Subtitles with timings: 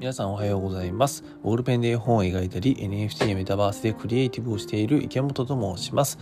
[0.00, 1.22] 皆さんおはようございます。
[1.42, 6.18] ボールペンで絵本を描いたり NFT やメタバースでクリエイティブをしている池本と申します。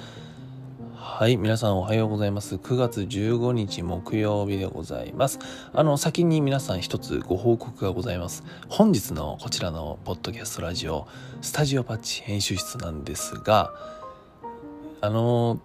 [0.97, 2.57] はい皆さんおはようございます。
[2.57, 5.39] 9月15日木曜日でございます。
[5.73, 8.43] あの先に皆さん一つご報告がございます。
[8.69, 11.07] 本日のこちらのポッドキャストラジオ
[11.41, 13.73] スタジオパッチ編集室なんですが
[15.01, 15.61] あの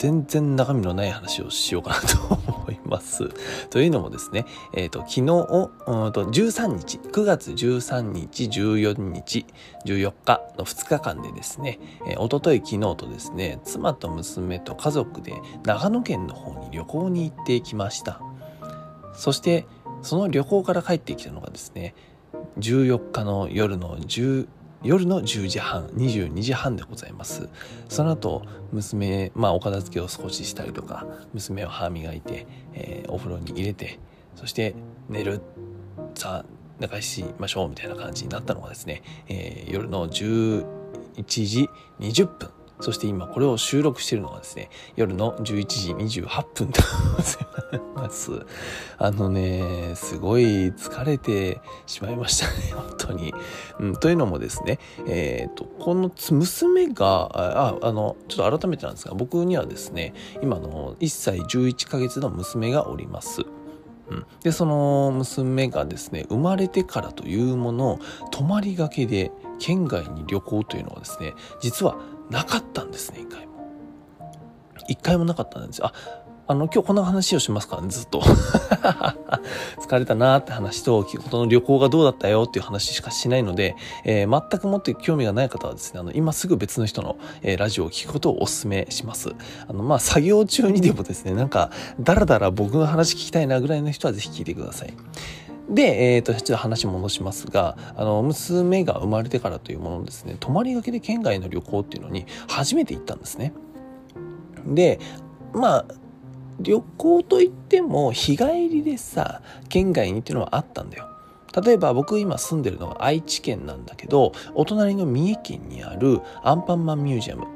[0.00, 3.28] 全然中身のない話をしようかなと思います。
[3.68, 9.44] というのもですね、えっ、ー、と、昨日、うんと13日、9月13日、14日、
[9.84, 15.34] 14日の2日間でですね、えー、おととい昨日とですね、妻と娘と家族で
[15.66, 18.22] 長野県の方に旅行に行ってきました。
[19.12, 19.66] そして、
[20.00, 21.94] その旅行から帰ってきたのがですね、
[22.58, 24.48] 14日の夜の10
[24.82, 27.48] 夜の10時半22時半でございます。
[27.88, 33.98] その後娘まあお片付けを少ししたりとか娘を歯磨いて、えー、お風呂に入れて
[34.36, 34.74] そして
[35.08, 35.42] 寝る
[36.14, 40.64] さあ寝かしましょうみたいな感じになったのがですね、えー、夜の11
[41.24, 42.59] 時20分。
[42.80, 46.80] そして今これを収録しているのがですね、夜の11時28分で
[47.16, 47.38] ござ
[47.76, 48.30] います。
[48.98, 53.34] あのね、すごい疲れてしまいましたね、 本当に。
[53.78, 63.44] うん、というのもですね、えっ、ー、と、この娘が、あ、あの、ちょっと改めてなんですが、僕にはですね、今の1歳11ヶ月の娘がおります。
[64.10, 68.00] うん、でその娘がですね生まれてからというもの
[68.32, 71.96] 泊まりがけで県外に旅行というのはですね実は
[72.30, 73.50] なかったんですね、一回も。
[74.88, 75.86] 一回もなかったんですよ。
[75.86, 75.92] あ、
[76.50, 78.20] あの、今日こんな話をしますからね、ずっと。
[79.80, 89.30] 疲れたなーって話と、この旅行がどうだったよっていう話しかしないので、えー、全くもって興味がない方はですね、あの、今すぐ別の人の、えー、ラジオを聞くことをお勧めします。
[89.68, 94.94] あの、まあ、作業中にでもですね、なんか、だらだら僕の話聞きたいなぐらいの人はぜひ聞いてください。
[95.70, 103.52] で、えっ、ー、と、ちょっと話戻しますが、あの、娘が生まれてからというものですね、泊まりがけで県外の旅行っていうのに初めて行ったんですね。
[104.66, 104.98] で、
[105.52, 105.84] まあ、
[106.60, 111.06] 旅行といっても日帰りでさ、県外にっていうのはあったんだよ。
[111.64, 117.46] 例えば僕今住んでるのが愛知県なんだけど、お隣の三重県にあるアンパンマンミュージアム。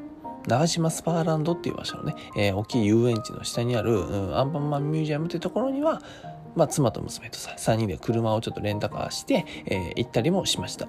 [0.46, 6.02] 長島スパーランドっていう場所のね、えー、大きい遊園地の下にある、うん、アンパンマンミュージアムっていうところには、
[6.56, 10.86] まあ、妻と娘とさ3人で車をちょっとレンタカーして、えー、行ったりもしました。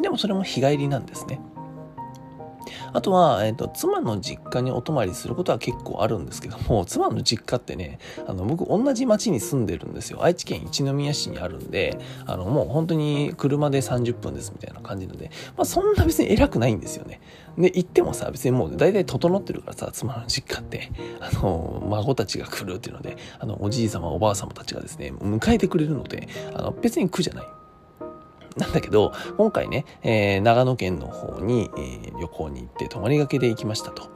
[0.00, 1.40] でもそれも日帰りなんですね。
[2.92, 10.22] あとは、えーと、妻の実家にお泊まりすることは結構あるんですけども 妻の実家ってねあの僕同じ町に住んでるんですよ。
[10.22, 17.20] 愛知県一宮市にあるんであのもう本当に車で30分ですみたいな感じなので、まあ、そんな別に偉くないんですよね。
[17.58, 27.63] で行ってもさ別にもう大体整ってるからさ妻の実家ってあの孫たちが来るっていうのであのおじい様おばあ様たちがですね迎えてくれるのであの別に苦じゃない。
[28.56, 34.14] なんだけど、今回ね、えー、長野県の方に、えー、旅行に行って泊まりがけで行きましたと。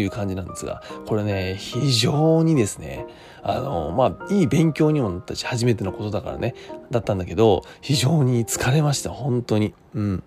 [0.00, 3.04] いう感じなんですが、これね、非常にですね、
[3.42, 6.54] あの、まあ、いい勉強にもなったし、初めてのことだからね、
[6.90, 9.74] だったんだけど、非常に疲れました、本当に。
[9.94, 10.22] うん。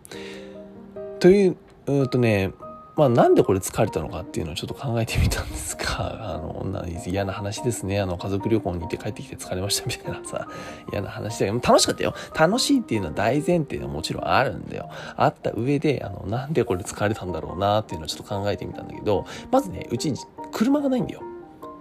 [1.20, 2.52] という、うとね、
[2.96, 8.02] まあ、なんでこれ疲れたのかっていうのをちょっと考えてみたんですが、 あの、嫌な話ですね。
[8.02, 10.48] あの、家族旅行に行って帰ってきて疲れましたみたいなさ、
[10.92, 12.14] 嫌な話だけど、楽しかったよ。
[12.38, 14.90] 楽しいっていうのは大前提でもちろんあるんだよ。
[15.16, 20.14] あった上で、あの、なんでこれ疲れたんだろうなっていうのをちょっと考えてみたんだけど、まずね、うち、
[20.52, 21.22] 車がないんだよ。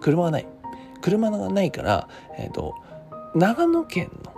[0.01, 0.47] 車がない。
[1.01, 2.75] 車がないから、えっ、ー、と、
[3.35, 4.33] 長野県の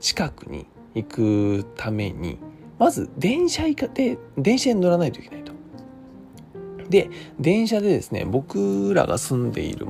[0.00, 2.38] 近くに行くために、
[2.78, 3.62] まず電車
[3.94, 5.45] で、電車に乗らないといけない。
[6.88, 7.10] で、
[7.40, 9.86] 電車でですね、僕らが住んでいる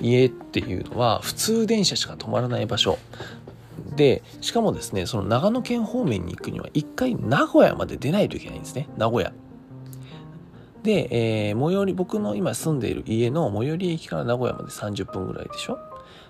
[0.00, 2.98] 家っていうのは、普通電車しか止まらない場所。
[3.96, 9.32] で、しかもですね、その長野県方面に行くには、一回名古屋まで出ないといけないんですね、名古屋。
[10.82, 11.08] で、
[11.50, 15.78] えー、最寄り、僕の今住んでいる家の最寄り駅から名古屋まで30分ぐらいでしょ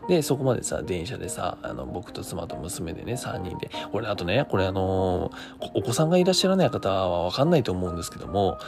[0.08, 3.70] で、そこまでさ、電車でさ、あの、僕と妻と娘でね、3人で。
[3.93, 8.58] これ、あとね、これあのー、お子さんがいらっしゃらない方はわかんないと思うんですけども、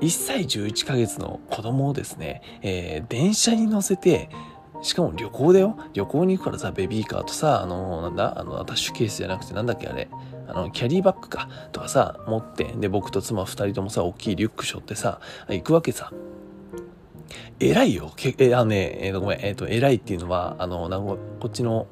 [0.00, 4.28] 1歳11ヶ月の子供をですね、えー、電車に乗せて、
[4.82, 5.78] しかも旅行だよ。
[5.94, 10.08] 旅行に行くからさ、ベビーカーとさ、あの、なんだ、あの、アタッシュケースじゃなくて、なんだっけあれ、
[10.48, 16.12] あの、キャリーバッグか、とかさ、持って、で、僕と妻2人ともさ、大きいリュック背負ってさ、行くわけさ。
[17.58, 18.12] 偉いよ。
[18.16, 21.86] けえ、あのね、えー、ごめん、えっ、ー、と、偉いっていうのは、あの、なこっちの、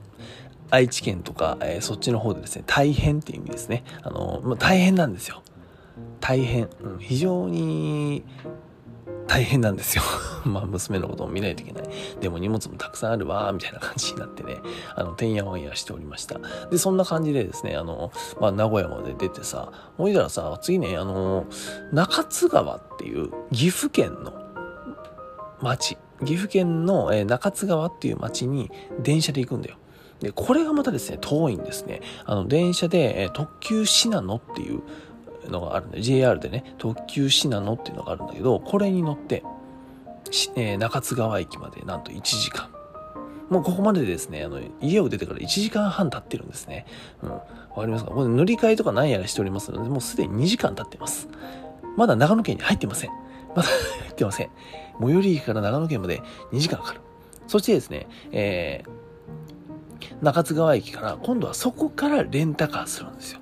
[0.70, 3.84] 愛知県とか、えー、そっちの方でですね、大変っていう意味ですね。
[4.02, 5.42] あの、まあ、大変なんですよ。
[6.20, 8.24] 大変、うん、非常に
[9.26, 10.02] 大変なんですよ
[10.44, 11.84] まあ娘のことも見ないといけない。
[12.20, 14.58] でも荷物もたくさんあるわ、みたいな感じになってね、
[14.94, 16.38] あの、てんやわんやしておりました。
[16.70, 21.46] で、そんな感じでですね、あの、まあ、名古屋まで出てさ、ほいだらさ、次ね、あの、
[21.92, 24.32] 中津川っていう岐阜県の
[25.62, 28.70] 町、岐阜県の、え中津川っていう町に
[29.00, 29.76] 電車で行くんだよ。
[30.20, 32.00] で、これがまたですね、遠いんですね。
[32.24, 34.82] あの、電車で、え特急信濃っていう
[35.50, 39.42] のがあるんで、JR でね、特急信濃っていうのがあるんだけど、これに乗って、
[40.56, 42.68] えー、中津川駅までなんと1時間。
[43.50, 46.86] もうここまでですね、あの、家を出てから1時間半経ってるんですね。
[47.22, 47.30] うん。
[47.30, 47.40] わ
[47.76, 48.10] かりますか？
[48.10, 51.28] これ塗り替えとか何やらしておりますので、もうすでに2時間経ってます。
[51.96, 53.10] まだ長野県に入ってません。
[53.54, 54.50] まだ入ってません。
[55.00, 57.00] 最寄り駅から長野県まで2時間かかる。
[57.46, 63.40] そしてですね、えー、中津川駅から今度はそこからレンタカーするんですよ。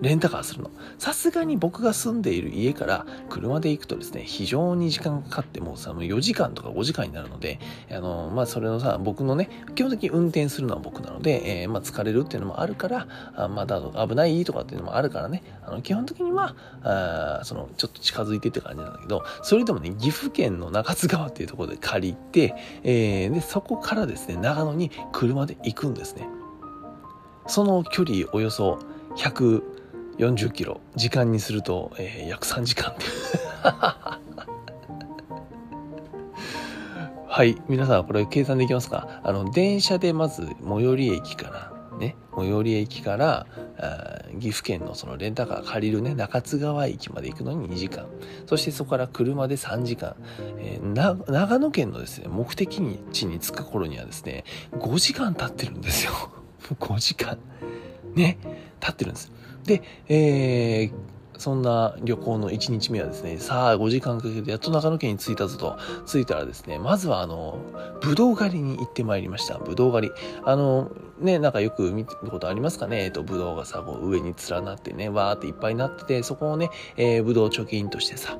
[0.00, 0.70] レンタカーするの。
[0.98, 7.58] さすがに僕が住んでいる家から車で行くとですね、非常に時間がかかってもうさ、4時間とか5時間になるので、
[7.90, 22.54] あの、まあ、それのさ、僕のね、基本的に運転するのは僕なので、えー、まあ、疲れるっていうのもあるから、あまだ危ないとかっていうのもあるからね、あの、基本的には、あその、ちょっと近づいてって感じなんだけど、それでもね、岐阜県の中津川っていうところで借りて、
[22.84, 26.28] えー、で、そこからですね、長野に車で行くんですね。
[27.48, 28.78] その距離およそ
[29.16, 29.77] 100、
[30.18, 30.80] 40キロ。
[30.96, 32.92] 時間にすると、えー、約3時間
[37.26, 37.56] はい。
[37.68, 39.20] 皆さんこれ計算できますか？
[39.22, 42.16] あの電車でまず最寄り駅からね。
[42.36, 43.46] 最寄り駅から
[44.40, 48.06] 岐阜県のそのレンタカー借りるね中津川駅まで行くのに2時間。
[48.46, 50.16] そしてそこから車で3時間、
[50.58, 52.80] えー、長野県のですね目的
[53.12, 54.42] 地に着く頃にはですね
[54.72, 56.12] 5時間経ってるんですよ。
[56.80, 57.38] 5時間。
[58.16, 58.38] ね。
[58.80, 59.30] 経ってるんです。
[59.68, 60.92] で、えー、
[61.38, 65.76] そんな旅行の1日目はですね、さあ5時間かけてやっと長野県に着いたぞと、
[66.06, 67.60] 着いたらですね、まずはあの、
[68.00, 69.58] ぶどう狩りに行ってまいりました。
[69.58, 70.14] ぶどう狩り。
[70.44, 73.04] あの、ね、なんかよく見たことありますかね？
[73.04, 78.38] えっと、ぶどうがさ、こう上に連なってね、わーっていっぱいになってて、そこをね、えー、ぶどう貯金としてさ、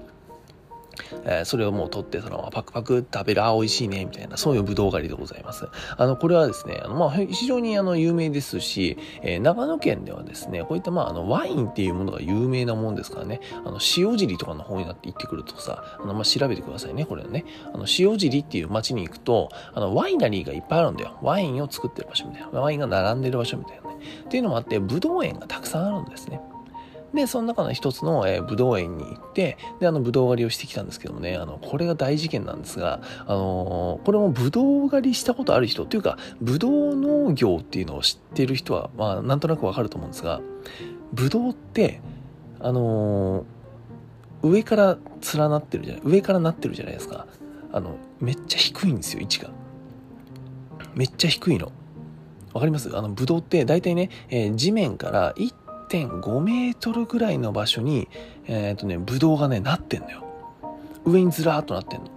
[1.24, 5.68] えー、それをもう取ってそのままパクパク食べる、あ、美味しいね、みたいな、そういうぶどう狩りでございます。
[5.96, 17.44] あの、これはですね、あの、まあ、非常にあの、有名ですし、えー、長野県ではですね、こういったまあ、あの、ワインっていうものが有名なもんですからね、あの、塩尻とかの方になって行ってくるとさ、あの、まあ、調べてくださいね、これね。
[17.72, 21.18] あの、塩尻っていう町に行くと、あの、ワイナリーがいっぱいあるんだよ。
[21.22, 22.60] ワインを作ってる場所みたいな。
[22.60, 23.96] ワインが並んでる場所みたいなね。
[24.24, 26.40] っていうのもあって、ぶどう園がたくさんあるんですね。
[27.14, 40.40] で、その中の一つの、えー、武道園に行って、で、あの、武道狩りをしてきたんですけどもね、あの、これが大事件なんですが、あのー、これも武道狩りしたことある人っていうか、武道農業っていうのを知ってる人は、まあ、なんとなくわかると思うんですが、
[41.14, 42.00] 武道って、
[42.60, 43.44] あのー、
[44.42, 44.98] 上から
[45.34, 47.26] 連なってるじゃない、上からなってるじゃないですか。
[47.72, 49.50] あの、めっちゃ低いんですよ、位置が。
[50.94, 51.72] めっちゃ低いの。
[52.54, 52.96] わかります？
[52.96, 55.52] あの、ブドウって大体ね、えー、地面から1
[55.88, 58.08] 1.5メートルぐらいの場所に、
[58.46, 60.24] えっ、ー、とね、ブドウがね、なってんのよ。
[61.04, 62.10] 上にずらーっとなってんの。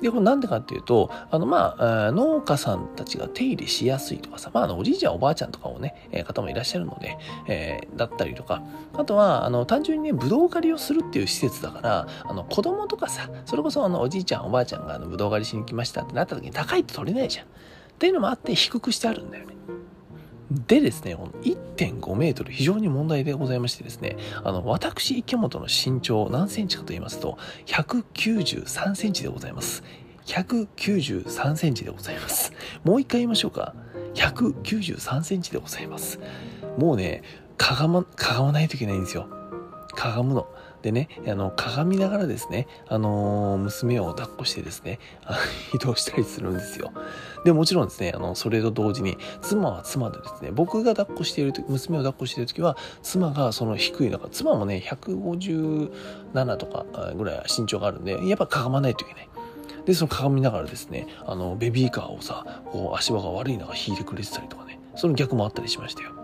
[0.00, 7.16] で、これなんでかっていうと、あの、まあ、農家さんたちが手入れしやすいとかさ、まあ、あの、おじいちゃんおばあちゃんとかをね、えー、方もいらっしゃるので、
[7.46, 8.62] えー、だったりとか、
[8.94, 17.46] あとは、あの、単純にね、ブドウ狩りをするっていう施設だから、あの、子供とかさ、それこそ、あの、おじいちゃんおばあちゃんが、あの、ブドウ狩りしに来ましたってなった時に高いって取れないじゃん。
[17.46, 17.48] っ
[17.98, 19.51] ていうのもあって、低くしてあるんだよね。
[20.50, 29.82] でですね、この1.5メートル非常に問題でございましてですね、あの、私、池本の身長何センチかと言いますと、193センチでございます。
[30.26, 32.52] 193センチでございます。
[32.84, 33.74] もう一回言いましょうか。
[34.14, 36.20] 193センチでございます。
[36.78, 37.22] もうね、
[37.56, 39.28] かがま、かがまないといけないんですよ。
[39.94, 40.46] かがむの。
[40.82, 44.98] でね、あの、鏡ながらですね、あのー、娘を抱っこしてですね、
[45.72, 46.92] 移動したりするんですよ。
[47.44, 56.84] で、もちろんですね、あの、それと同時に、妻は妻でですね、僕が抱っこしていると娘を抱っこしている時は、妻がその低い中、妻もね、157とか
[57.16, 59.28] ぐらい身長があるんで、やっぱかがまないといけない。
[59.86, 66.21] で、その鏡ながらですね、あの、ベビーカーをさ、こう足場が悪い中引いてくれてたりとかね、その逆もあったりしましたよ。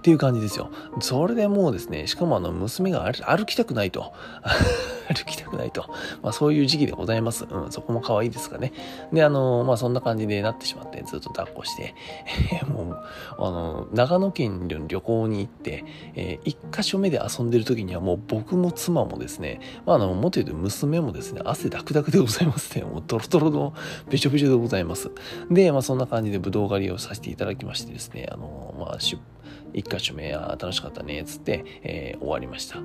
[0.00, 0.70] っていう感じですよ。
[1.00, 4.14] それでもうですね、しかもあの、娘が歩きたくないと。
[5.12, 5.86] 歩きたくないと。
[6.22, 7.44] まあそういう時期でございます。
[7.44, 8.72] うん、そこも可愛いですかね。
[9.12, 11.94] で、あの、まあそんな感じでなってしまって、ずっと抱っこして、
[12.52, 12.98] えー、もう、
[13.38, 22.84] あの、長野県の旅行に行って、えー、一箇所目で遊んでる時にはもう僕も妻もですね、まああの、もっと言うと娘もですね、汗ダクダクでございますね。
[22.90, 23.74] もうドロドロの
[24.08, 25.10] べちょべちょでございます。
[25.50, 29.20] で、まあそんな感じで武道狩りをさせていただきましてですね、あの、まあ出
[29.74, 32.78] 一箇所目、あ楽しかったねっ、つって、えー、終わりました。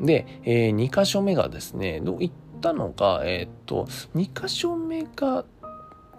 [0.00, 5.44] で、えー、2箇所目がですね、どう行ったのが、えー、っと、2箇所目が、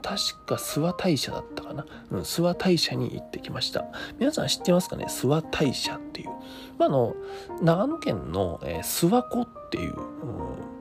[0.02, 1.86] 確か諏訪大社だったかな。
[2.12, 3.86] うん、諏訪大社に行ってきました。
[4.20, 5.06] 皆さん知ってますかね？
[5.06, 6.30] 諏訪大社っていう。
[6.78, 7.16] まあ、あの、
[7.62, 10.77] 長野県の、えー、諏訪湖っていう、うん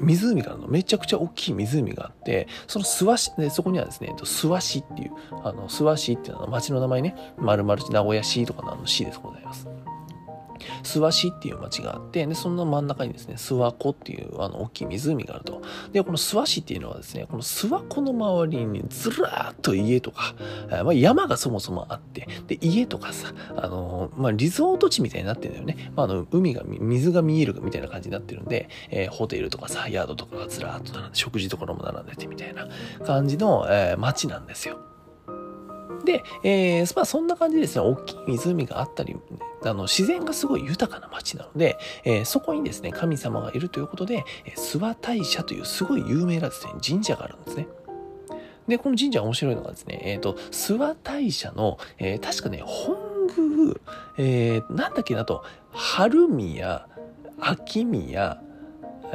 [0.00, 5.12] 湖があるのめちゃくちゃ大きい湖があってその諏訪市でそこにはですね諏訪市っていう
[5.44, 7.14] あの諏訪市っていうのは町の名前ね。
[7.38, 9.66] 丸々名古屋市とかの市でございます。
[10.82, 15.62] 諏訪市っていう町があって、で、その真ん中にですね、諏訪湖っていうあの大きい湖があると。
[15.92, 20.34] で、この諏訪市っていうのはですね、この諏訪湖の周りにずらーっと家とか、
[20.84, 25.92] まあ、山がそもそもあって、で、家とかさ、あの、まあ、リゾート地みたいになってるんだよね。
[25.96, 32.68] まあ、あの、海が、水が見えるみたいな感じになってるんで、えー、ホテルとかさ、宿とかがずらーっと並んで、食事ところも並んでてみたいな
[33.04, 34.78] 感じの、えー、街なんですよ。
[36.04, 39.16] で、えー、まあそんな感じですね、大きい湖があったり、
[39.62, 44.24] あの、自然がすごい豊かな街なので、えー、そこにですね、神様がいるということで、
[44.56, 47.68] 諏訪大社というすごい有名なですね、神社があるんですね。
[48.68, 52.96] で、この神社面白いのがですね、えっ、ー、と、諏訪大社の、えー、確かね、本
[53.36, 53.74] 宮、
[54.16, 56.86] えー、なんだっけなと、春宮、
[57.40, 58.40] 秋宮、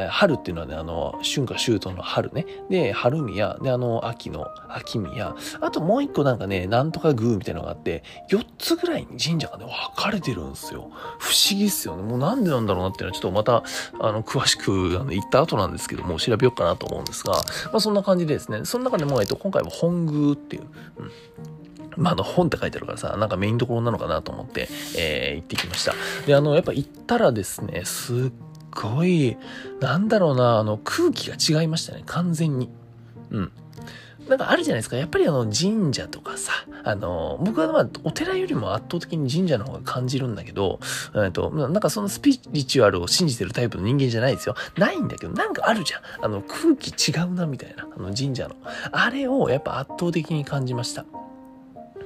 [0.10, 2.46] 春っていうのはね、あの、春夏秋冬の春ね。
[2.70, 5.36] で、春宮、で、あの、秋の秋宮。
[5.62, 10.92] あともう一個なんかね、なんとか宮みたいなのがあって、4つぐらいに神社がね、分かれてるんですよ。
[11.20, 12.04] 不思議っすよね。
[12.04, 13.64] もうなんでなんだろうなっていうのは、ちょっとまた、
[14.00, 17.42] あの、詳しく、あの、言った後なんですけども、調べようかなと思うんですが、ま
[17.74, 20.64] あそんな感じでですね、その中でも、えっと、今回は本宮っていう、
[20.98, 21.12] うん
[21.98, 25.94] まあ、あの本って書いてあるからさ、なんかメインどころなのかなと思って、えー、行ってきました。
[26.26, 28.32] で、あの、やっぱ行ったらですね、すっ
[28.76, 29.38] ごい、
[29.80, 32.70] なんだろうな、あの、空気が違いましたね、完全に。
[33.32, 33.52] うん。
[34.28, 34.98] なんかあるじゃないですか。
[34.98, 36.52] やっぱりあの神社とかさ、
[36.84, 40.80] あの、僕はまあお寺よりも圧倒的に神社の方が感じるんだけど、
[41.16, 44.56] えっと、なんかそのスピリチュアルを信じてるタイプの人間じゃないですよ。
[44.78, 46.26] ないんだけど、なんかあるじゃん。
[46.26, 48.56] あの空気違うなみたいな、あの神社の。
[48.92, 51.06] あれをやっぱ圧倒的に感じました。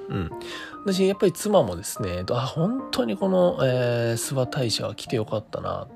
[0.10, 0.32] うん。
[0.86, 5.88] 私、やっぱり妻もですね、あ、本当にこの、えー、諏訪大社は来てよかったな、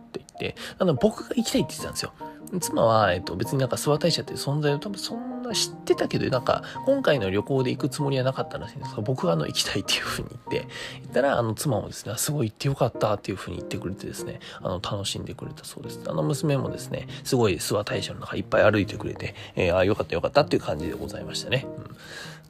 [0.80, 2.14] あの、僕が行きたいって言ってたんですよ。
[2.60, 10.68] 妻は、えっと、別になんか諏訪大社っていう存在を多分そんな知ってたけど、なんか、今回の旅行で行くつもりはなかったらしいんですが、僕があの、行きたいっていうふうに言って、
[11.02, 16.00] 言ったら、あの、妻もですね、すごい行ってよかったっていうふうに言ってくれてですね、あの、楽しんでくれたそうです。
[16.08, 21.66] あの、娘もですね、すごい諏訪大社の中いっぱい歩いてくれて、えー、ああ、よかったよかったっていう感じでございましたね。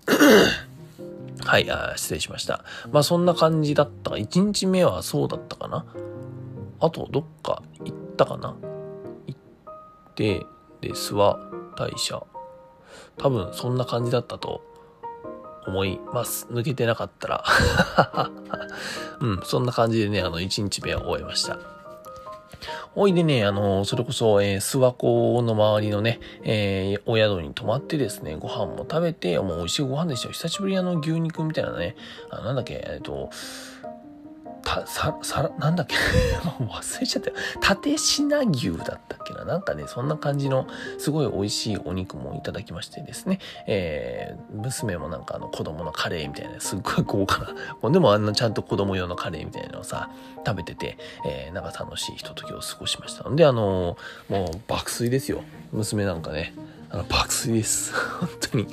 [0.07, 0.13] うん
[1.45, 2.63] はい、あ失礼しました。
[2.91, 4.11] まあそんな感じだった。
[4.11, 5.85] 1日目はそうだったかな。
[6.83, 8.57] あと、どっか行ったかな？
[9.25, 10.45] 行って、
[10.81, 11.37] で、諏訪
[11.77, 12.21] 大社。
[13.17, 14.61] 多分そんな感じだったと
[15.65, 16.45] 思います。
[16.51, 17.43] 抜けてなかったら。
[19.21, 21.57] うん、そんな感じでね、あの、1日目は終えました。
[22.95, 30.33] おいでね、あの、それこそ、えー、諏訪湖の周りのね、えー、お宿に泊まってですね、ご飯も食べて、もう美味しいご飯でしたよ。
[30.33, 31.95] 久しぶりあの、牛肉みたいなね、
[32.29, 33.29] あなんだっけ、えっと、
[34.81, 35.95] た、さ、さ、なんだっけ？
[36.63, 37.35] 忘れちゃったよ。
[37.61, 39.45] 縦品牛だったっけな？
[39.45, 47.53] なんかね、そんな感じの、すごい美味しいお肉もいただきましてですね、えー、娘もなんかあの子供のカレーみたいな、すっごい豪華
[47.83, 50.09] な、でもあんなちゃんと子供用のカレーみたいなのをさ、
[50.45, 55.43] 食べてて、えー、なんか楽しいひとときを過ごしましたので、あのー、もう爆睡ですよ。
[55.71, 56.53] 娘なんかね、
[56.89, 57.93] あの爆睡です。
[58.19, 58.67] 本当に。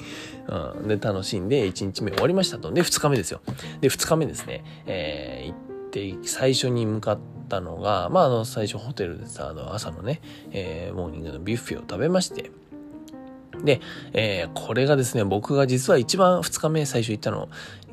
[0.49, 2.73] うん、で、楽しんで1日目終わりましたと。
[2.73, 3.40] で、2日目ですよ。
[3.80, 7.18] で、2日目ですね、えー、って最初に向かっ
[7.49, 10.20] たのが、まあ、あの、最初ホテルでさ、あの、朝のね、
[10.52, 12.50] えー、モーニングのビュッフェを食べまして、
[13.64, 13.80] で、
[14.12, 17.49] えー、これがですね、僕が実は一番2日目最初行ったの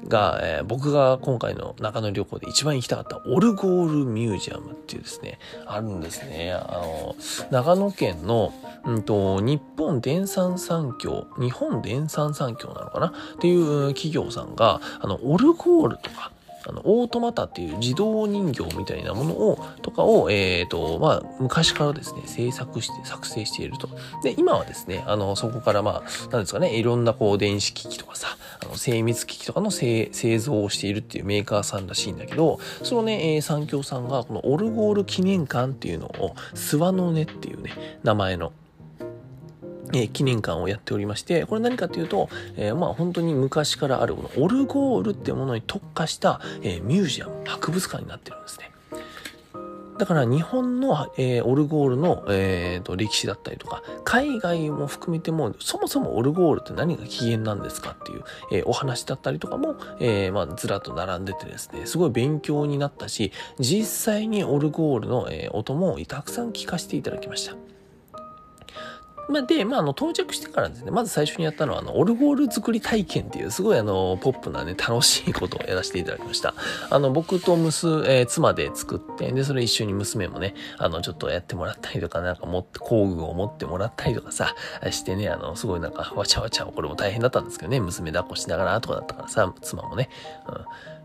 [0.07, 6.53] が、えー、僕が今回の長野旅行で一番行きたかったオルゴールミュージアムっていうですね、あるんですね。
[6.53, 7.15] あの、
[7.51, 8.53] 長野県の、
[8.85, 13.07] うんと、日本電産産業、日本電産産業なのかな？
[13.07, 16.31] っていう企業さんが、あの、オルゴールとか、
[16.67, 23.89] あの、オートマタっていう自動人形みたいなものを、とかを、えっ、ー、と、まあ、昔からですね、制作して、作成していると。
[24.21, 30.09] で、今はですね、あの、そこからまあ、なんですかね、いろんなこう、電子機器とかさ、あの精密機器とかの製
[30.39, 37.71] 造をしているっていうメーカーさんらしいんだけど、そのね、えー、産業さんが、このオルゴール記念館っていうのを、スワノネっていうね、
[38.03, 38.51] 名前の、
[39.93, 48.71] えー、記念館をやっておりまして、これ何かというと、えー、まあ本当に昔からあるこのオルゴールっていうものに特化した、えー、ミュージアム、博物館になってるんですね。
[49.97, 67.76] だから日本の、えー、オルゴールの、えーと、歴史だったりとか、海外も含めても、そもそもオルゴールって何が起源なんですかっていう、えー、お話だったりとかも、えー、まあ、ずらっと並んでてですね、すごい勉強になったし、実際にオルゴールの、え音もたくさん聞かせていただきました。
[69.29, 76.53] まあ、で、まあ、あの、到着してからですね、まず最初にやったのは、あの、オルゴール作り体験っていう、すごいあの、ポップなね、楽しいことをやらせていただきました。
[76.89, 84.55] あの、僕と娘、えー、妻で作って、で、それ一緒に娘もね、あの、ちょっとやってもらったりとか、なんか持って、工具を持ってもらったりとかさ、
[84.91, 90.09] してね、あの、すごいなんか、わちゃわちゃ、これも大変だったんですけどね、娘抱っこしながらとかだったからさ、妻もね。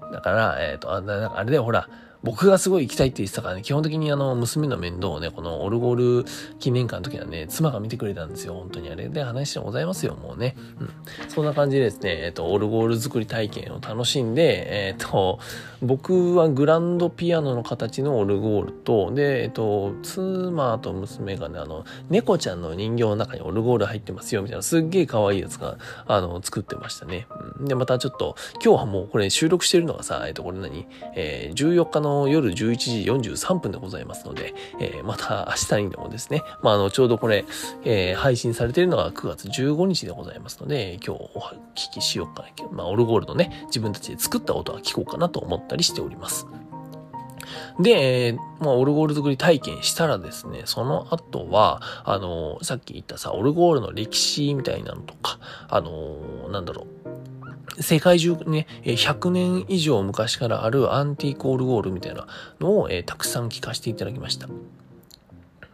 [0.03, 0.13] うん。
[0.13, 1.89] だから、えっ、ー、と、ああれで、ほら、
[2.23, 6.25] 僕がすごい行きたいって言ってたからね、基本的にあの、娘の面倒をね、このオルゴール
[6.61, 8.55] 記念館の時はね、妻が見てくれたんですよ。
[8.55, 10.55] 本当にあれで話でございますよ、もうね。
[10.79, 10.91] うん。
[11.29, 15.41] そんな感じでですね、えっ、と、オルゴール作り体験を楽しんで、えっ、と、
[15.83, 27.27] 僕はグランドピアノの形のオルゴールと、で、えっ、と、妻と娘がね、あの、猫ちゃんの人形の中にオルゴール入ってますよ、みたいな、すっげえ可愛いやつが、あの、作ってましたね。
[27.59, 27.67] うん。
[27.67, 30.87] で、またちょっと、今日はもうこれ収録してるのがさ、えっ、と、これ何？
[31.17, 37.45] えー、14日のの夜11時43分でございますので、えー、また明日にでもですね、まあ、あの、ちょうどこれ、
[37.85, 41.41] えー、配信されているのが9月15日でございますので、今日お
[41.75, 42.49] 聞きしようかな。
[42.71, 46.47] まあ、オルゴールのね、自分たちで作った音は聞こうかなと思ったりしております。
[47.81, 55.39] で、まあ、オルゴール作り体験したらですね、その後は、あの、さっき言ったさ、オルゴールの歴史みたいなのとか、
[55.69, 57.02] あの、なんだろう、
[57.81, 62.27] 世界中ね、100年以上昔からあるアンティークオルゴールみたいな
[62.61, 64.49] のを、えー、たくさん聞かせていただきました。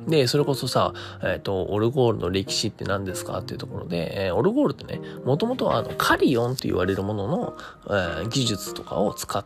[0.07, 9.45] で、それこそさ、えっ、ー、と、オルゴールの歴史って何ですかっていうところで、えー、オルゴールってね、もともとあの、カリオンって言われるものの、えー、技術とかを使っ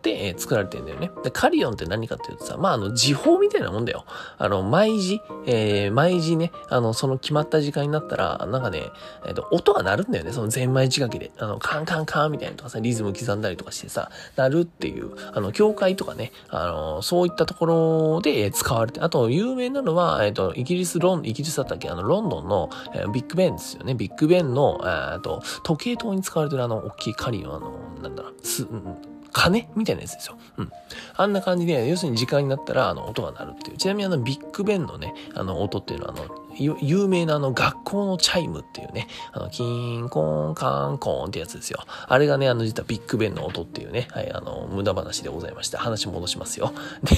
[0.00, 1.10] って作られてんだよね。
[1.22, 4.06] で、カリオンって何かっていうとさ、まあ、あの、時報みたいなもんだよ。
[4.38, 8.90] あの、毎時、えー、毎時ね、あの、その決まった時間になったら、なんかね、
[9.26, 10.32] えっ、ー、と、音が鳴るんだよね。
[10.32, 11.30] そのゼンマイ仕掛けで。
[11.38, 21.90] あの、カンカンカンみたいなとかさ、リズム刻んだりとかしてさ、鳴るっていう、あの、教会とかね、あの、そういったところで使われて、あと、有名なのは、えっ、ー、と、イギリス、ロン、イギリスだったっけ？
[21.90, 23.94] あの、ロンドンの、え、ビッグベンですよね。
[23.94, 24.80] ビッグベンの、
[25.12, 28.96] えっと、時計塔に使われてるあの、大きいカリオン、あの、なんだろう、す、うん
[29.32, 30.38] 鐘みたいなやつですよ。
[30.56, 30.72] うん。
[31.16, 33.76] あんな感じで、要するに時間になったら、あの、音が鳴るっていう。
[33.76, 36.26] ちなみにあの、ビッグベンのね、あの、音っていうのは、あの、
[36.58, 41.80] 有名なあの、学校のチャイムっていうね、あの、キーン、コーン、カーン、コーンってやつですよ。
[42.06, 45.78] あれがね、あの、実はビッグベンの音っていうね、はい、あの、無駄話でございました。
[45.78, 46.72] 話戻しますよ。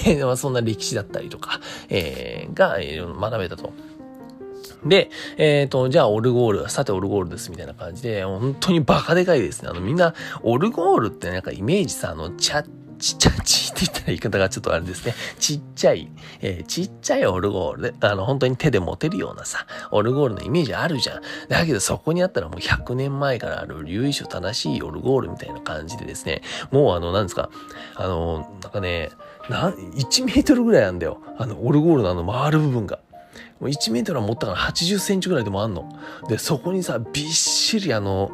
[0.04, 3.72] で、まあ、そんな歴史だったりとか、えー、が、えー、学べたと。
[4.84, 9.68] で、えっ、ー、と、じゃあオルゴール、さてオルゴールですみたいな感じで、本当にバカでかいですね。
[9.70, 12.66] あの、みんな、オルゴールってなんかイメージさ、あの、チャッ
[13.02, 15.14] ちっちゃい、ちって言ったら言い方がちょっとあれですね。
[15.40, 16.08] ちっちゃい、
[16.40, 21.22] えー、ちっちゃいオルゴールで、あの、本当に手で持てるようなさ、オルゴールのイメージあるじゃん。
[21.48, 27.50] だけどそこにあったらもう100年前からある由緒正しいオルゴールみたいな感じでですね、もうあの、なんですか、
[27.96, 29.10] あの、なんかね、
[29.50, 31.18] な1メートルぐらいあるんだよ。
[31.38, 33.00] あの、オルゴールのあの回る部分が。
[33.62, 35.88] もう1メートルは持ったから80センチぐらいでもあんの。
[36.28, 38.32] で、そこにさ、びっしりあの、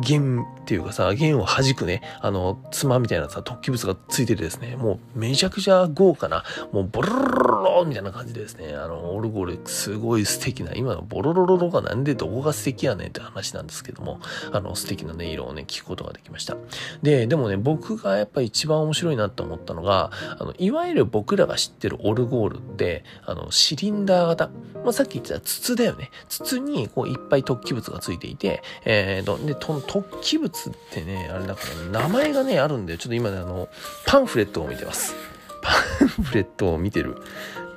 [0.00, 14.20] 弦っていうかさ、弦を弾くね、あの、妻みたいなさ、突起物がついててですね、もうめちゃくちゃ豪華な、もうボロロロロみたいな感じでですね、あの、オルゴールすごい素敵な、今のボロロロロがなんでどこが素敵やねんって話なんですけども、
[14.52, 16.56] あの、素敵な音色をね、聞くことができました。
[17.02, 24.35] で、でもね、僕がやっぱ一番面白いなと思ったのが、あの、いわゆる僕らが知ってるオルゴールって、あの、シリンダー型。
[24.36, 24.50] また、
[24.84, 26.10] まあ、さっき言ってた筒だよね。
[26.28, 33.68] 筒にこういっぱい突起物がついていて、えーと、で、と突起物ってね、あれだから、名前がね、あるんで、ちょっと今ね、あの、
[34.06, 35.14] パンフレットを見てます。
[35.62, 35.72] パ
[36.04, 37.16] ンフレットを見てる。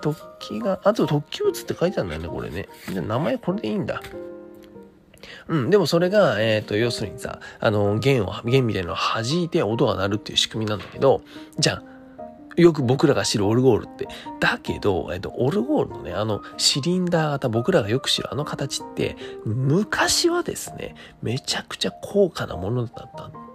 [0.01, 2.67] 突起が、あと突起物って書いてあるんだよね、これね。
[2.91, 4.01] じゃ名前これでいいんだ。
[5.47, 11.21] うん、でもそれが、えっ、ー、と、要するにさ、あの、弦を、弦みたいなのを弾いて音が鳴るっていう仕組みなんだけど、
[11.57, 11.83] じゃあ、
[12.61, 14.07] よく僕らが知るオルゴールって。
[14.39, 23.11] だけど、えっと、オルゴールのね、あの、シリンダー型、僕らがよく知るあの形って、昔はですね、めちゃくちゃ高価なものだっ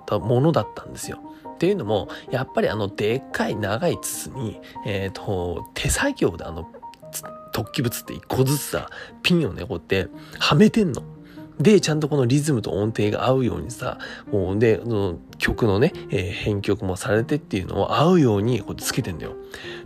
[0.07, 1.21] たものだったんですよ。
[1.55, 6.69] っていうのも、やっぱりあの、でっかい長い筒に、えっ、と、手作業であの、
[7.55, 8.89] 突起物って一個ずつさ、
[9.23, 11.03] ピンをね、こうやってはめてんの。
[11.61, 13.99] で、ちゃんとこのリズムと音程が合うようにさ、
[14.33, 19.35] もうで、の曲のね、えー、編曲もされてっていうのを合うようにこうつけてんだよ。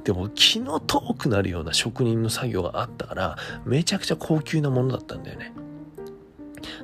[0.04, 5.52] でも気の遠くなるような職人の作業があったから、めちゃくちゃ高級なものだったんだよね。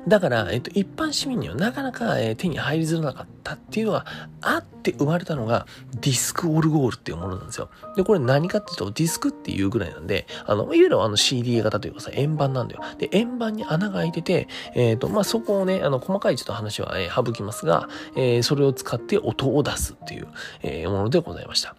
[0.07, 4.05] だから、えっと、一般市民にはなかなか、えー、手に入りづらかったっていうのが
[4.41, 5.65] あって生まれたのが
[6.01, 7.69] ディスクオルゴールっていうものなんですよ。
[7.95, 12.81] で、これ何かっていうとディスクっていうぐらいなんで、あの、いわゆるあの CD 型というかさ、円盤なんだよ。
[12.97, 20.27] で、円盤に穴が開いてて、えっ、ー、と、まあ、そこをね、あの、細かいちょっと話は、えー、省きますが、え、それを使って音を出すっていう、
[20.63, 21.75] え、ものでございました。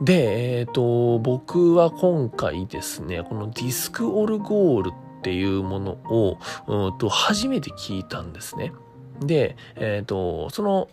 [0.00, 8.72] で、えっ、と、僕は今回ですね、このディスクオルゴールってっていうものを、うんと、初めて聞いたんですね。
[9.20, 10.88] で、えっ、ー、と、その、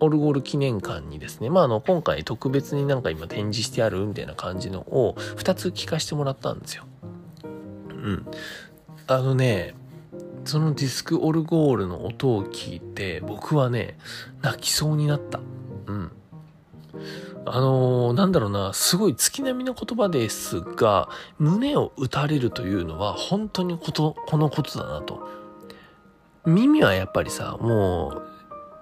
[0.00, 6.84] オルゴール記念館にですね、まあ、あの、今回特別になんか今展示してあるみたいな感じのを2つ聞かせてもらったんですよ。
[7.90, 8.26] うん。
[9.06, 9.74] あのね、
[10.44, 13.98] そのディスクオルゴールの音を聞いて、僕はね、
[14.42, 15.40] 泣きそうになった。
[15.86, 16.12] うん。
[17.54, 21.08] あのー、なんだろうな、すごい月並みの言葉ですが、
[21.38, 25.28] 胸を打たれるというのは本当にこと、このことだなと。
[26.46, 28.22] 耳はやっぱりさ、も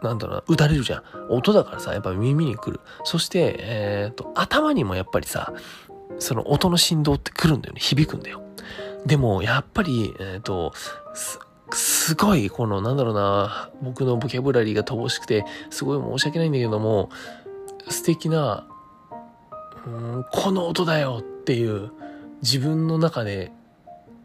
[0.02, 1.02] う、なんだろうな、打たれるじゃん。
[1.30, 2.80] 音だからさ、やっぱ耳に来る。
[3.04, 5.52] そして、えっ、ー、と、頭にもやっぱりさ、
[6.18, 7.80] その音の振動って来るんだよね。
[7.80, 8.42] 響くんだよ。
[9.04, 10.72] でも、やっぱり、えっ、ー、と、
[11.72, 17.10] すごい、この、なんだろうな、僕のボキャブラリーが乏しくて、すごい申し訳ないんだけども、
[17.88, 18.66] 素敵な、
[19.86, 21.90] うん、この音だよっていう
[22.42, 23.52] 自分の中で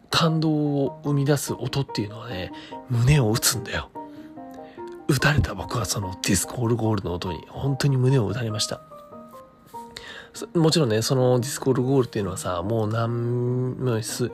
[0.10, 2.52] 感動を生み出す音っていうのはね、
[2.90, 3.90] 胸を打つんだよ。
[5.08, 8.82] 打たれた僕はそのディスクオルゴールの音に本当に胸を打たれました。
[10.56, 13.76] もちろんね、そのディスクオルゴールっていうのはさ、もう何、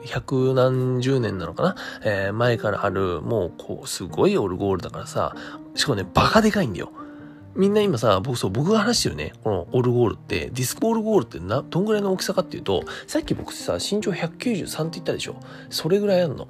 [0.04, 1.74] 百何十年なのかな？
[2.04, 5.34] えー、前からある、もうこう、すごいオルゴールだからさ、
[5.74, 6.92] しかもね、バカでかいんだよ。
[7.58, 15.34] みんな今さ、僕そう、僕が話してるね、このオルゴールって、ディスクオルゴールってな、どんぐらいの大きさかっていうと、さっき僕さ、身長193って言ったでしょ
[15.68, 16.46] それぐらいあんの。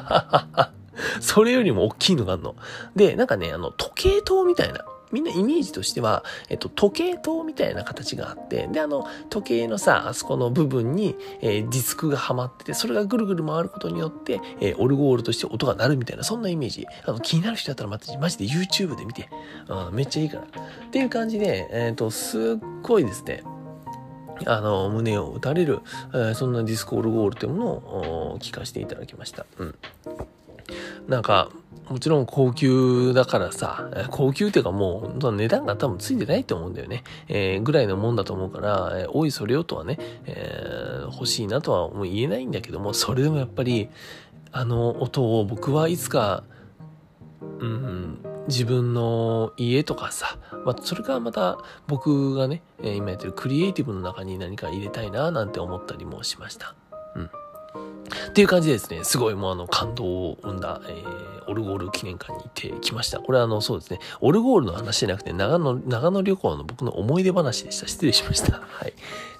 [1.20, 2.56] それよりも大きいのがあんの。
[2.96, 4.86] で、なんかね、あの、時計塔みたいな。
[5.12, 16.86] みんなイメージとしては、えっと、時計塔みたいな形があって、で、あの、時計のさ、あそこの部分に、えー、ディスクがはまってて、それがぐるぐる回ることによって、えー、オルゴールとして音が鳴るみたいな、そんなイメージ。
[17.04, 19.28] あの、気になる人だったら、ま、マジで YouTube で見て、
[19.68, 20.42] うん、めっちゃいいから。
[20.42, 22.42] っていう感じで、えっ、と、すっ
[22.82, 23.42] ごいですね、
[24.44, 25.80] あの、胸を打たれる、
[26.12, 29.46] えー、そんなディスクオルゴールというものを聞かせていただきました。
[29.58, 29.74] うん。
[31.08, 31.50] なんか、
[31.88, 37.04] もちろん高級だからさ、高級っていうかもう値段が多分ついてないと思うんだよね。
[37.28, 43.88] えー、ぐらいのもんだと思うから、えー、おいそれよとはね、えー、欲しいなとはもう言えないんだけども、それでもやっぱり、
[44.52, 46.42] あの音を僕はいつか、
[47.60, 48.18] うん、
[48.48, 56.74] 自分の家とかさ、まあ、それからまた僕がね、今やってるクリエイティブの中に何か入れたいななんて思ったりもしました。
[57.14, 57.30] うん。
[58.28, 63.20] っていう感じでですね、すごいもうあの感動を生んだ、えー、オルゴール記念館に行ってきました。
[63.20, 67.86] これあの、そうですね、オルゴールの話じゃなくて、長野、長野旅行の僕の思い出話でした。
[67.86, 68.60] 失礼しました。
[68.66, 68.92] はい。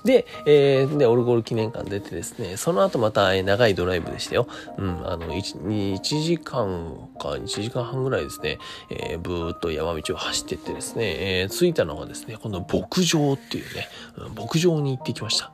[0.05, 4.47] で、えー、で、オルゴール記念館出てですね、その後また、えー、長いドライブでしたよ。
[4.79, 5.63] うん、あの、1、
[5.95, 13.89] 1時間か、1時間半ぐらいですね、えー、ブーっと山道を走ってってですね、えー、着いたのがですね、この牧場っていうね、
[14.37, 15.51] 牧場に行ってきました。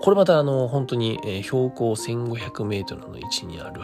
[0.00, 3.82] これまたあの、本当に、標高1500メートルの位置にある、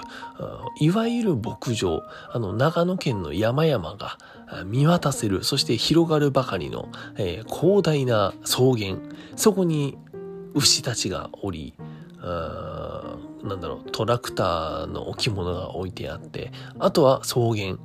[0.80, 4.18] いわゆる牧場、あの、長野県の山々が
[4.64, 8.96] 見渡せる、そして広がるばかりの、広大な草原、
[9.36, 9.98] そこに
[10.54, 11.74] 牛たちがおり、
[12.20, 17.76] なんだろう、トラクターの置物が置いてあって、あとは草原。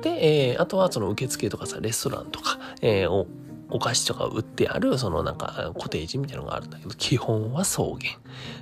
[0.00, 3.26] で、えー、あとはその受付とかさ、レストランとか、えー、
[3.70, 7.98] お菓子とか売ってある、そのなんか、コテージみたいなのがあるんだけど、基本は草原っ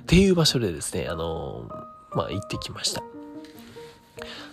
[0.05, 1.69] ていう場所でですね、あの、
[2.11, 3.03] まあ、行ってきました。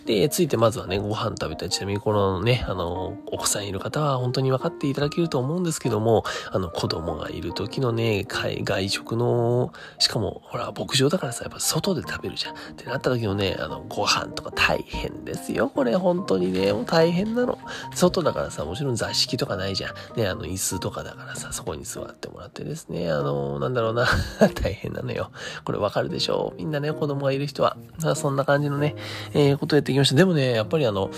[0.07, 12.55] で、ついてまずはね、ご飯食べたり、ちなみにこのね、あの、お子さんいる方は本当に分かっていただけると思うんですけども、あの、子供がいる時のね、外食の、しかも、ほら、牧場だからさ、やっぱ外で食べるじゃん。
[12.55, 15.69] ってなった時のね、あの、ご飯とか大変ですよ。
[15.69, 17.59] これ本当にね、もう大変なの。
[17.95, 20.19] 外だからさ、もちろん座敷とかないじゃん。
[20.19, 24.07] ね、あの、椅子とかだからさ、そこに座ってもらってですね、あの、なんだろうな、
[24.63, 25.31] 大変なのよ。
[25.65, 26.59] これわかるでしょう。
[26.59, 27.77] みんなね、子供がいる人は。
[28.15, 28.97] そんな感じのね、
[29.35, 30.17] えー、ことやってきました。
[30.17, 31.11] でもね、やっぱりあの、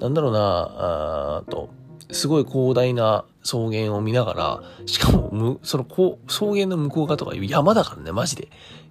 [0.00, 1.70] なんだろうな、あと、
[2.10, 8.48] すごい広大な草原を見ながら、しかも、む、その、こう、草原の向こう側とか山だからね、マジで。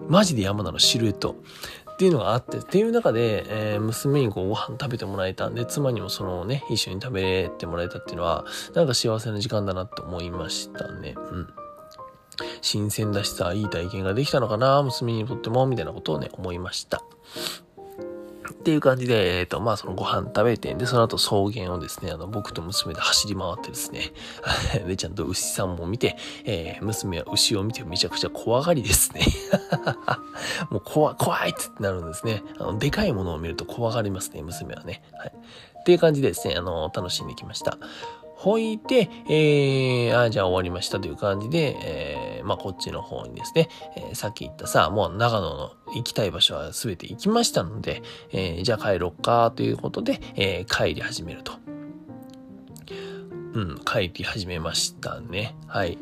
[0.07, 1.35] マジで山なの、シルエット。
[1.93, 8.43] っていうのがあって、っていう中で、えー、娘にこうご飯食べてもらえたんで、妻にもそのね、一緒に食べてもらえたっていうのは、
[8.73, 11.15] なんか幸せな時間だなって思いましたね。
[11.15, 11.47] うん。
[12.61, 17.01] 新鮮だしさ、いい体験ができたのかな、娘にとっても、みたいなことをね、思いました。
[18.65, 24.11] っていう感じで、えっ、ー、と、まあ、そのご飯食べて、で、その後草原をですね、あの、僕と娘で走り回ってですね、
[24.87, 29.21] で、ちゃんと牛さんも見て、えー、娘は牛を見てめちゃくちゃ怖がりですね。
[30.71, 32.41] もう怖、怖いってなるんですね。
[32.57, 35.03] あの、でかいものを見ると怖がりますね、娘はね。
[35.13, 35.33] はい。
[35.81, 37.77] っていう感じでですね、あの、楽しんできました。
[38.35, 51.53] ほいて、えー、あ、じゃあ終わりましたという感じで、えー、まあ、こっちの方にですね、えー、さっき言ったさ、もう長野の行きたい場所は全て行きましたので、えー、じゃあ帰ろっかということで、えー、帰り始めると。
[53.53, 55.55] うん、帰り始めましたね。
[55.67, 55.97] はい。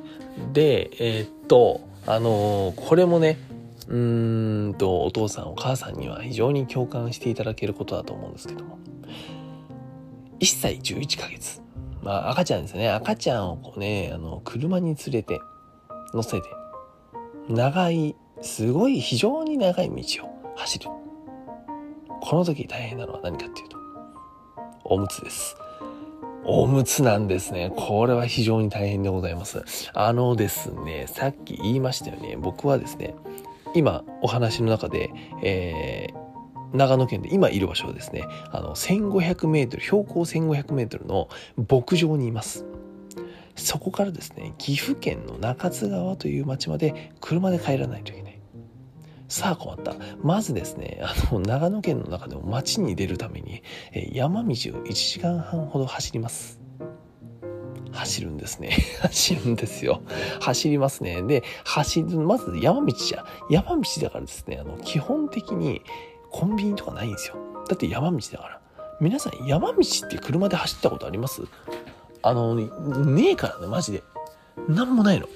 [0.53, 3.37] で、えー、っと、あの、これもね、
[3.87, 8.79] うーんと、お父さんお母さんには非常に共感していただけることだと思うんですけども。
[10.39, 11.61] 1歳11ヶ月。
[12.03, 12.89] まあ赤ちゃんですね。
[12.89, 15.39] 赤ちゃんをこうね、あの、車に連れて、
[16.13, 16.49] 乗せて、
[17.49, 20.85] 長い、すごい非常に長い道を走る。
[22.21, 23.77] この時大変なのは何かっていうと、
[24.83, 25.55] おむつです。
[26.45, 27.71] おむつなんですね。
[27.75, 29.63] これは非常に大変でございます。
[29.93, 32.35] あのですね、さっき言いましたよね。
[32.37, 33.15] 僕はですね、
[33.75, 35.11] 今お話の中で、
[35.41, 36.22] えー、
[36.73, 41.29] 長野県で今いる場所はですね、あの、1500メートル、標高1500メートルの
[41.69, 42.65] 牧場にいます。
[43.55, 48.39] そこからですね、岐阜県の中津川という町まで車で帰らないといけない。
[49.27, 49.95] さあ困った。
[50.21, 53.63] まずですね、あの、長野県の中でも町に出るために、
[54.11, 56.59] 山道を1時間半ほど走ります。
[57.91, 58.77] 走るんですね。
[59.01, 60.01] 走るんですよ。
[60.41, 61.21] 走りますね。
[61.21, 65.81] で、走る、まず山道じゃ、山道だからですね、あの、基本的に、
[66.33, 67.35] コンビニとかないんですよ
[67.69, 68.59] だって山道だから
[68.99, 71.43] 皆さん山道って車で走ったことあります？
[72.21, 74.03] あのねえからねマジで
[74.67, 75.27] なんもないの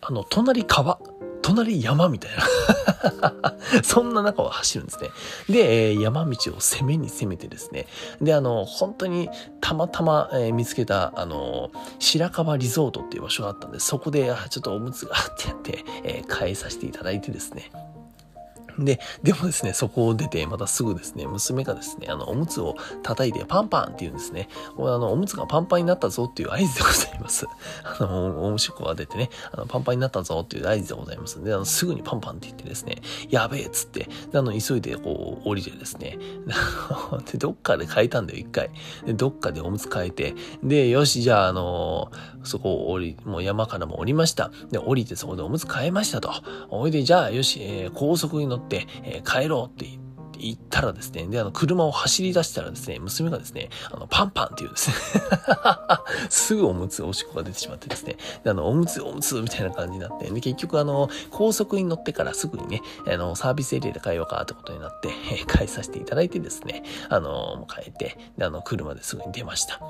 [0.00, 0.98] あの隣川
[1.42, 5.08] 隣山みたいな そんな中を走るんですね。
[5.48, 7.86] で、え、山道を攻めに攻めてですね。
[8.20, 17.70] で、あの、本当にたまたま、え、見つけた、あの、白樺リゾートっていう場所があったんで、そこで、ちょっとおむつがあってやって、え、変えさせていただいてですね。
[18.78, 24.48] で、でもですね、そこを出て、またすぐですね、娘がですね、あの、おむつを叩いて、パンパンって言うんですね。
[24.76, 27.46] これあの、おむつがパンパンになったぞっていう合図でございます。
[28.00, 32.96] あの、おむしっこが出てね、あの、パンパンになったぞっていう合図でございますで、あの、すぐにパンパンって言ってですね、
[33.30, 36.18] やべえっつって、あの、急いでこう、降りてですね、
[37.32, 38.70] で、どっかで変えたんだよ、一回。
[39.04, 42.10] で、どっかでおむつ変えて、で、よし、じゃあ、あの、
[42.44, 44.50] そこを降り、もう山からも降りました。
[44.70, 46.30] で、降りてそこでおむつ変えましたと。
[46.70, 49.98] おいで、じゃあ、よし、えー、高速に乗って、えー、帰ろうって
[50.38, 54.96] 言ったらですね、で、あの、車を走り出したらですね、娘がですね、あの、パンパンって言うですね。
[56.30, 69.80] すぐおむつ、おしっこが出てしまってですね、で、あの、おむつ、おむつ、みたいな感じになって、で、結局あの、高速に乗ってからすぐにね、あの、サービスエリアで帰ろうかってことになって、えー、帰させていただいてですね、あの、もう帰って、で、あの、車ですぐに出ました。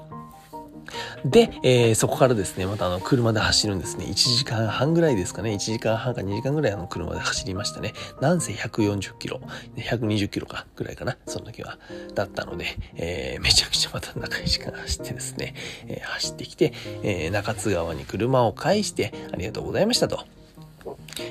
[1.24, 4.05] で、えー、そこからですね、またあの、車で走るんですね。
[4.07, 5.51] 1時間半ぐらいですかね。
[5.53, 7.92] 1時間半か2時間ぐらいあの、車で走りましたね。
[8.20, 9.40] なんせ140キロ、
[9.77, 11.16] 120キロか、ぐらいかな。
[11.27, 11.79] その時は。
[12.14, 15.55] だったので、えー、めちゃくちゃまた長い時間走ってですね、
[15.87, 16.72] えー、走ってきて、
[17.03, 20.38] え、中津川に車を返して、ありがとうございましたと。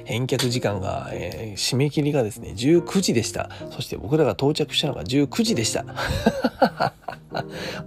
[0.05, 3.49] 返却時間が、えー、締め切りがですね、19時でした。
[3.71, 5.85] そして僕らが到着したのが19時でした。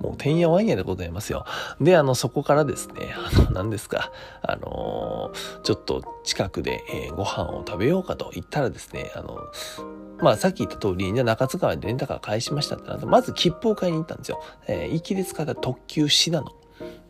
[0.01, 1.45] もうてんやわんやでございますよ。
[1.81, 9.39] で、あの、そこからですね、あの、何ですか、あのー、ちょっと近くで、えー、ご飯を食べようかと言ったらですね、あの、
[10.23, 14.43] まあさっき言った通り、じゃ中津川でレンタカー返しましたってなって、まず切符を買いに行ったんですよ。
[14.67, 16.53] えー、行きで使った特急シナノ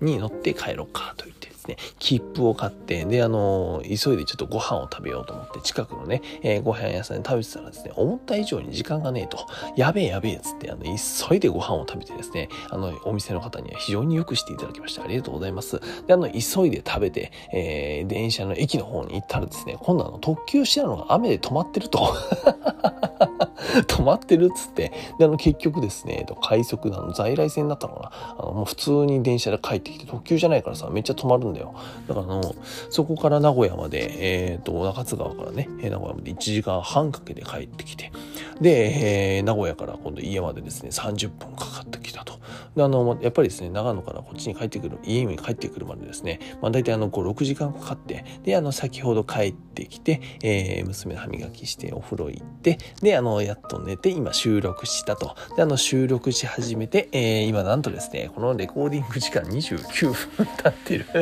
[0.00, 1.40] に乗って帰ろうかと言って。
[1.50, 15.04] ですね、切符を買って、で、あの、急いでちょっとご飯を食べようと思って、近くのね、えー、ご飯屋さんで食べてたらですね、思った以上に時間がねえと、やべえやべえっつって、あの、急いでご飯を食べてですね、あの、お店の方には非常によくしていただきました。
[15.04, 15.80] ありがとうございます。
[16.06, 21.98] で、あの、急いで食べて、えー、電車の駅の方に行ったらですね、今度あの、特急してたのが雨で止まってると。
[23.86, 28.36] 止まってるっつって、で、あの、結局ですね、快速、の、在来線だったのかな。
[28.38, 31.74] あの、もう普通に電車で帰ってきて、特急じゃないからさ、めっちゃ止まるんだよ。
[32.08, 32.54] だからあの、
[32.90, 38.12] そこから名古屋まで、えっ、ー、と、中津川からね、名古屋まで1時間半かけて帰ってきて、
[38.60, 42.40] で、えー、名古屋から今度家までですね、30分かかってきたと。
[42.76, 55.34] で、あの、やっぱりですね、長野からこっちに帰ってくる、家に帰ってくるまでですね、まあ大体あの、5、6時間かかって、で、あの、先ほど帰ってきて、えー、娘の歯磨きしてお風呂行って、で、あの、やっと寝て、今収録したと。
[55.56, 59.48] で、あの、収録し始めて、えー、今なんとですね、このレコーディング時間
[59.80, 61.06] 9分経ってる。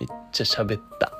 [0.00, 1.12] めっちゃ喋った。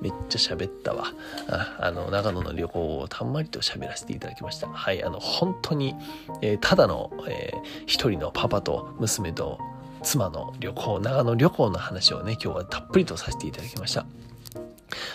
[0.00, 1.12] めっちゃ喋ったわ。
[1.48, 4.68] ああの、長野の旅行をたんまりと喋らせていただきました。
[4.68, 5.94] はい、あの、本当に、
[6.40, 9.58] えー、ただの、えー、一人のパパと娘と
[10.02, 14.06] 妻の旅行、長野旅行の話をね、今日はたっぷりとさせていただきました。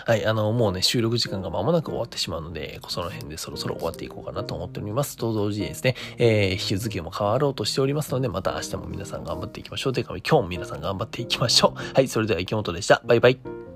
[0.06, 5.18] はい、あの、もうね、収録時間が間もなく終わってしまうので、その辺でそろそろ終わっていこうかなと思っております。
[5.18, 9.94] と同時にですね、えー、日付も変わろうとしておりますので、また明日も皆さん頑張っていきましょう。
[9.94, 11.94] というか、今日も皆さん頑張っていきましょう。
[11.94, 13.02] はい、それでは池本でした。
[13.06, 13.75] バイバイ。